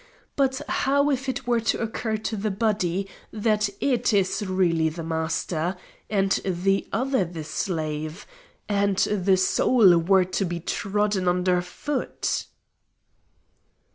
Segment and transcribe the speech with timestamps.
[0.35, 5.03] But how if it were to occur to the body that it is really the
[5.03, 5.77] master
[6.09, 8.25] and the other the slave,
[8.67, 12.47] and the soul were to be trodden under foot?"